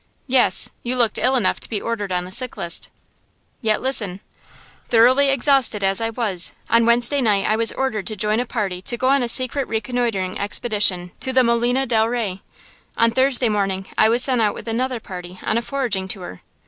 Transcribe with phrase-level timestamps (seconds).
[0.25, 2.89] "Yes, you looked ill enough to be ordered on the sick list."
[3.61, 4.19] "Yet, listen.
[4.85, 8.81] Thoroughly exhausted as I was, on Wednesday night I was ordered to join a party
[8.81, 12.41] to go on a secret reconnoitering expedition to the Molina del Rey.
[12.97, 16.41] On Thursday morning I was sent out with another party on a foraging tour.